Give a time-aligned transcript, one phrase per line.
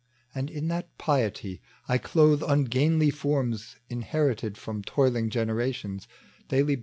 [0.33, 6.07] And in that pietj' I clothe ungainly forms inherited From toiling generations,
[6.49, 6.79] daily bent